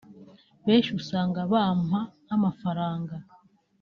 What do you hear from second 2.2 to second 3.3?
nk’amafranga